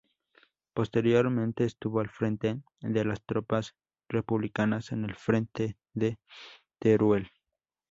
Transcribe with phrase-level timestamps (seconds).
[0.73, 3.75] Posteriormente estuvo al frente de las tropas
[4.09, 6.17] republicanas en el Frente de
[6.79, 7.29] Teruel.